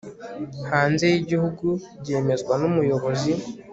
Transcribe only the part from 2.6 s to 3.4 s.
umuyobozi